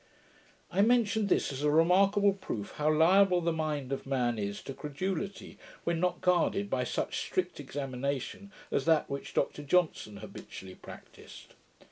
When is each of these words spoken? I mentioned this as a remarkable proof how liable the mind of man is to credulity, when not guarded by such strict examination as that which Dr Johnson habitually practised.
I 0.71 0.81
mentioned 0.81 1.29
this 1.29 1.51
as 1.51 1.61
a 1.61 1.69
remarkable 1.69 2.33
proof 2.33 2.71
how 2.77 2.91
liable 2.91 3.39
the 3.39 3.53
mind 3.53 3.91
of 3.93 4.07
man 4.07 4.39
is 4.39 4.63
to 4.63 4.73
credulity, 4.73 5.59
when 5.83 5.99
not 5.99 6.21
guarded 6.21 6.71
by 6.71 6.85
such 6.85 7.19
strict 7.19 7.59
examination 7.59 8.51
as 8.71 8.85
that 8.85 9.11
which 9.11 9.35
Dr 9.35 9.61
Johnson 9.61 10.17
habitually 10.17 10.73
practised. 10.73 11.53